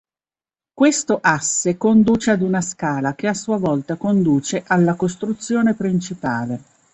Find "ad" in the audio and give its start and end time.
2.31-2.41